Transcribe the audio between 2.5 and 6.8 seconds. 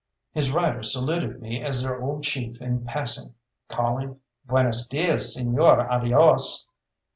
in passing, calling, "Buenas dias señor, adios!"